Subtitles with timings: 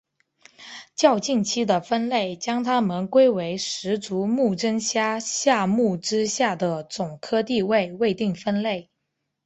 [0.95, 8.89] 较近期的分类将它们归为十足目真虾下目之下的总科地位未定分类。